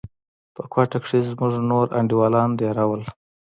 په 0.55 0.61
کوټه 0.71 0.97
کښې 1.03 1.19
زموږ 1.29 1.53
نور 1.69 1.87
انډيوالان 1.99 2.49
دېره 2.59 2.83
وو. 2.89 2.97